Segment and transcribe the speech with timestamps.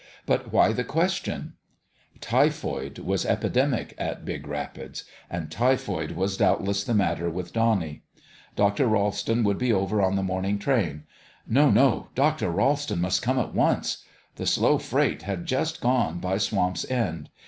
[0.25, 1.53] But why the question?
[2.21, 8.01] Typhoid was epidemic at Big Rapids; and typhoid was doubtless the matter with Donnie.
[8.55, 8.87] Dr.
[8.87, 11.03] Ralston would be over on the morning train.
[11.47, 12.07] No, no!
[12.15, 12.49] Dr.
[12.49, 14.03] Ralston must come at once.
[14.37, 17.29] The slow freight had just gone by Swamp's End.